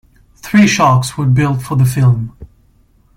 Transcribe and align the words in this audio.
Three 0.37 0.65
sharks 0.65 1.15
were 1.15 1.27
built 1.27 1.61
for 1.61 1.75
the 1.77 1.85
film. 1.85 2.35